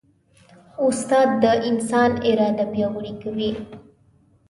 [0.85, 3.51] استاد د انسان اراده پیاوړې کوي.